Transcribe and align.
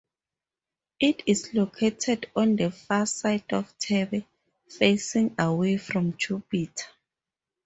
It 0.99 1.21
is 1.27 1.53
located 1.53 2.31
on 2.35 2.55
the 2.55 2.71
far 2.71 3.05
side 3.05 3.53
of 3.53 3.69
Thebe, 3.77 4.25
facing 4.67 5.35
away 5.37 5.77
from 5.77 6.17
Jupiter. 6.17 6.85